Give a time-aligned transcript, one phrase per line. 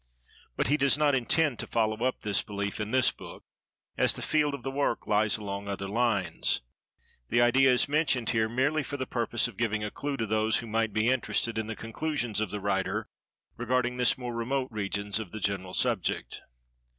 [0.57, 3.43] But he does not intend to follow up this belief, in this book,
[3.99, 6.63] as the field of the work lies along other lines.
[7.29, 10.57] The idea is mentioned here, merely for the purpose of giving a clew to those
[10.57, 13.09] who might be interested in the conclusions of the writer,
[13.57, 16.41] regarding this more remote regions of the general subject.